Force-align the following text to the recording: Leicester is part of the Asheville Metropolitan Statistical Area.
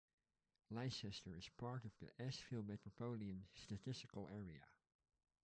Leicester 0.71 1.09
is 1.37 1.47
part 1.57 1.85
of 1.85 1.91
the 1.99 2.07
Asheville 2.23 2.63
Metropolitan 2.63 3.45
Statistical 3.53 4.27
Area. 4.33 4.65